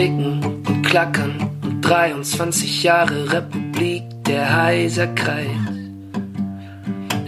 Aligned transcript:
Klicken 0.00 0.42
und 0.66 0.82
Klackern 0.82 1.50
und 1.62 1.82
23 1.82 2.84
Jahre 2.84 3.30
Republik 3.30 4.02
der 4.26 4.62
Heiserkreis. 4.62 5.50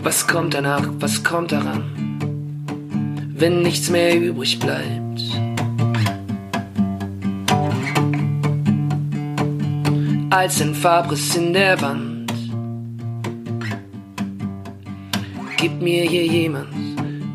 Was 0.02 0.26
kommt 0.26 0.54
danach, 0.54 0.88
was 0.98 1.22
kommt 1.22 1.52
daran, 1.52 1.84
wenn 3.36 3.60
nichts 3.60 3.90
mehr 3.90 4.18
übrig 4.18 4.58
bleibt? 4.58 5.20
Als 10.30 10.62
ein 10.62 10.74
Farbriss 10.74 11.36
in 11.36 11.52
der 11.52 11.78
Wand. 11.82 12.32
Gib 15.58 15.82
mir 15.82 16.04
hier 16.04 16.24
jemand 16.24 16.91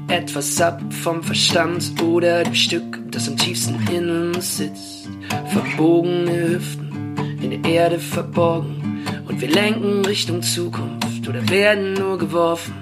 etwas 0.07 0.61
ab 0.61 0.81
vom 0.89 1.21
Verstand 1.21 2.01
oder 2.01 2.43
dem 2.43 2.55
Stück, 2.55 2.99
das 3.11 3.27
am 3.27 3.37
tiefsten 3.37 3.75
in 3.91 4.09
uns 4.09 4.57
sitzt. 4.57 5.09
Verbogene 5.47 6.49
Hüften 6.49 7.15
in 7.41 7.61
der 7.61 7.71
Erde 7.71 7.99
verborgen 7.99 9.05
und 9.27 9.41
wir 9.41 9.49
lenken 9.49 10.05
Richtung 10.05 10.41
Zukunft 10.41 11.27
oder 11.27 11.47
werden 11.49 11.93
nur 11.93 12.17
geworfen. 12.17 12.73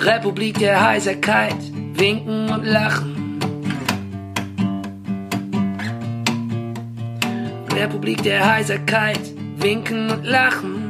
Republik 0.00 0.58
der 0.58 0.86
Heiserkeit, 0.86 1.56
winken 1.94 2.50
und 2.50 2.64
lachen. 2.64 3.38
Republik 7.74 8.22
der 8.22 8.52
Heiserkeit, 8.52 9.20
winken 9.56 10.10
und 10.10 10.24
lachen. 10.24 10.83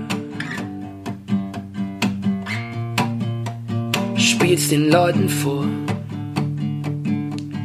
Spielst 4.24 4.70
den 4.70 4.90
Leuten 4.90 5.28
vor, 5.28 5.64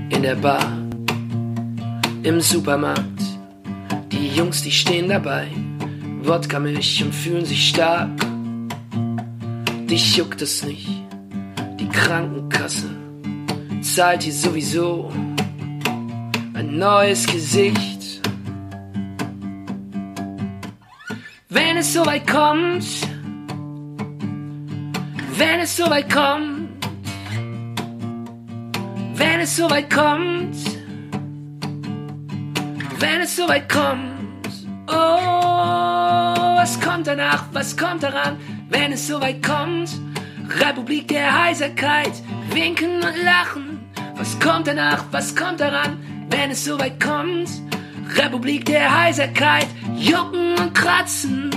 in 0.10 0.22
der 0.22 0.36
Bar, 0.36 0.78
im 2.24 2.42
Supermarkt. 2.42 3.22
Die 4.12 4.28
Jungs, 4.28 4.62
die 4.62 4.72
stehen 4.72 5.08
dabei, 5.08 5.48
Wodka, 6.22 6.60
Milch 6.60 7.02
und 7.02 7.16
fühlen 7.16 7.46
sich 7.46 7.70
stark. 7.70 8.10
Dich 9.90 10.18
juckt 10.18 10.42
es 10.42 10.66
nicht, 10.66 10.90
die 11.80 11.88
Krankenkasse 11.88 12.90
zahlt 13.82 14.26
dir 14.26 14.34
sowieso 14.34 15.10
ein 16.54 16.78
neues 16.78 17.26
Gesicht. 17.26 18.22
Wenn 21.48 21.78
es 21.78 21.94
soweit 21.94 22.28
kommt, 22.28 22.84
wenn 25.40 25.62
es 25.62 25.78
soweit 25.78 26.14
kommt, 26.14 26.68
wenn 29.14 29.40
es 29.40 29.56
soweit 29.56 29.90
kommt, 29.90 30.56
wenn 33.00 33.22
es 33.22 33.36
soweit 33.38 33.70
kommt, 33.70 34.50
oh, 34.88 34.94
was 36.58 36.80
kommt 36.82 37.08
danach, 37.08 37.46
was 37.54 37.78
kommt 37.78 38.04
daran, 38.04 38.38
wenn 38.70 38.92
es 38.92 39.08
soweit 39.08 39.42
kommt, 39.42 39.90
Republik 40.60 41.08
der 41.08 41.46
Heiserkeit, 41.46 42.12
winken 42.52 42.96
und 42.96 43.24
lachen, 43.24 43.80
was 44.18 44.38
kommt 44.42 44.68
danach, 44.68 45.06
was 45.12 45.34
kommt 45.34 45.62
daran, 45.62 46.00
wenn 46.30 46.52
es 46.52 46.66
soweit 46.66 47.00
kommt, 47.02 47.50
Republik 48.18 48.66
der 48.66 49.04
Heiserkeit, 49.04 49.68
jucken 49.96 50.56
und 50.60 50.74
kratzen. 50.74 51.50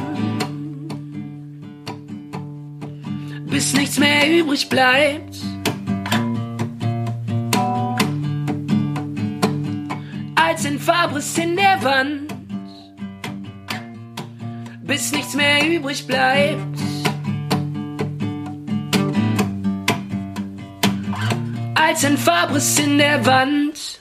Bis 3.52 3.74
nichts 3.74 3.98
mehr 3.98 4.30
übrig 4.30 4.66
bleibt. 4.70 5.36
Als 10.34 10.64
ein 10.64 10.78
Farbriss 10.78 11.36
in 11.36 11.56
der 11.56 11.82
Wand, 11.82 12.34
bis 14.84 15.12
nichts 15.12 15.34
mehr 15.34 15.70
übrig 15.70 16.06
bleibt. 16.06 16.78
Als 21.74 22.04
ein 22.06 22.16
Farbriss 22.16 22.78
in 22.78 22.96
der 22.96 23.24
Wand. 23.26 24.00